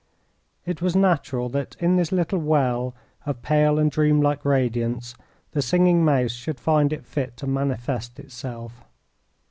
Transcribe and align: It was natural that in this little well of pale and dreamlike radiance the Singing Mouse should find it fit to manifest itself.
It 0.65 0.81
was 0.81 0.95
natural 0.95 1.47
that 1.49 1.75
in 1.79 1.95
this 1.95 2.11
little 2.11 2.39
well 2.39 2.95
of 3.27 3.43
pale 3.43 3.77
and 3.77 3.91
dreamlike 3.91 4.43
radiance 4.43 5.13
the 5.51 5.61
Singing 5.61 6.03
Mouse 6.03 6.31
should 6.31 6.59
find 6.59 6.91
it 6.91 7.05
fit 7.05 7.37
to 7.37 7.45
manifest 7.45 8.19
itself. 8.19 8.83